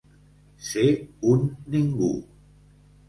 [0.69, 0.87] Ser
[1.33, 1.45] un
[1.77, 2.11] ningú.